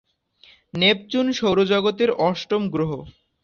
[0.73, 2.91] Neptune সৌরজগতের অষ্টম গ্রহ।